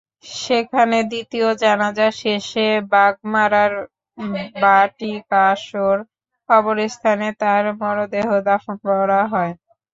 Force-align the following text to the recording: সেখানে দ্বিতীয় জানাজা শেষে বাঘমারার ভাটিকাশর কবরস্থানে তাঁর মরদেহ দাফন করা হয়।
সেখানে 0.35 0.97
দ্বিতীয় 1.11 1.47
জানাজা 1.63 2.07
শেষে 2.19 2.61
বাঘমারার 2.91 3.73
ভাটিকাশর 4.61 5.97
কবরস্থানে 6.49 7.27
তাঁর 7.41 7.63
মরদেহ 7.81 8.27
দাফন 8.47 8.75
করা 8.85 9.21
হয়। 9.31 9.53